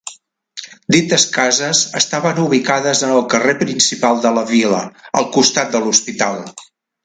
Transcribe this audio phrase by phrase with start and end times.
[0.95, 4.83] Dites cases estaven ubicades en el carrer principal de la vila,
[5.23, 6.45] al costat de l'hospital.